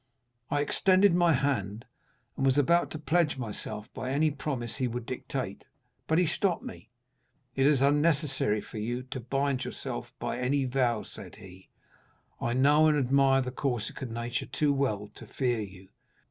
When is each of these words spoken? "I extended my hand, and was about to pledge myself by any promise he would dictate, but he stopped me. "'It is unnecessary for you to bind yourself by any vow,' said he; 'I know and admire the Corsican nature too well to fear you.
"I 0.49 0.61
extended 0.61 1.13
my 1.13 1.33
hand, 1.33 1.85
and 2.35 2.43
was 2.43 2.57
about 2.57 2.89
to 2.89 2.97
pledge 2.97 3.37
myself 3.37 3.87
by 3.93 4.09
any 4.09 4.31
promise 4.31 4.77
he 4.77 4.87
would 4.87 5.05
dictate, 5.05 5.63
but 6.07 6.17
he 6.17 6.25
stopped 6.25 6.63
me. 6.63 6.89
"'It 7.55 7.67
is 7.67 7.83
unnecessary 7.83 8.61
for 8.61 8.79
you 8.79 9.03
to 9.03 9.19
bind 9.19 9.63
yourself 9.63 10.11
by 10.17 10.39
any 10.39 10.65
vow,' 10.65 11.03
said 11.03 11.35
he; 11.35 11.69
'I 12.41 12.53
know 12.53 12.87
and 12.87 12.97
admire 12.97 13.43
the 13.43 13.51
Corsican 13.51 14.11
nature 14.11 14.47
too 14.47 14.73
well 14.73 15.11
to 15.13 15.27
fear 15.27 15.59
you. 15.59 15.89